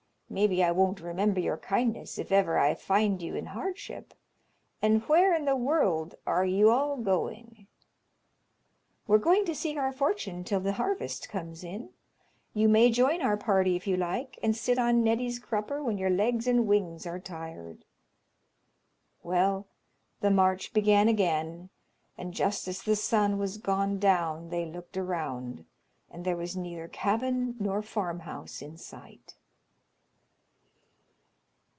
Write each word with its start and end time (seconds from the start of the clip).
Maybe 0.33 0.63
I 0.63 0.71
won't 0.71 1.01
remember 1.01 1.41
your 1.41 1.57
kindness 1.57 2.17
if 2.17 2.31
ever 2.31 2.57
I 2.57 2.73
find 2.73 3.21
you 3.21 3.35
in 3.35 3.47
hardship; 3.47 4.13
and 4.81 5.01
where 5.09 5.35
in 5.35 5.43
the 5.43 5.57
world 5.57 6.15
are 6.25 6.45
you 6.45 6.69
all 6.69 6.95
going?" 6.95 7.67
"We're 9.07 9.17
going 9.17 9.43
to 9.43 9.53
seek 9.53 9.75
our 9.75 9.91
fortune 9.91 10.45
till 10.45 10.61
the 10.61 10.71
harvest 10.71 11.27
comes 11.27 11.65
in; 11.65 11.89
you 12.53 12.69
may 12.69 12.89
join 12.91 13.21
our 13.21 13.35
party 13.35 13.75
if 13.75 13.85
you 13.85 13.97
like, 13.97 14.39
and 14.41 14.55
sit 14.55 14.79
on 14.79 15.03
Neddy's 15.03 15.37
crupper 15.37 15.83
when 15.83 15.97
your 15.97 16.09
legs 16.09 16.47
and 16.47 16.65
wings 16.65 17.05
are 17.05 17.19
tired." 17.19 17.83
Well, 19.23 19.67
the 20.21 20.31
march 20.31 20.71
began 20.71 21.09
again, 21.09 21.71
and 22.17 22.33
just 22.33 22.69
as 22.69 22.83
the 22.83 22.95
sun 22.95 23.37
was 23.37 23.57
gone 23.57 23.99
down 23.99 24.47
they 24.47 24.65
looked 24.65 24.95
around, 24.95 25.65
and 26.09 26.23
there 26.23 26.37
was 26.37 26.55
neither 26.55 26.87
cabin 26.87 27.57
nor 27.59 27.81
farm 27.81 28.19
house 28.21 28.61
in 28.61 28.77
sight. 28.77 29.35